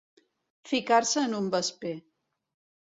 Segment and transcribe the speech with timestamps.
[0.71, 1.95] Ficar-se en un vesper.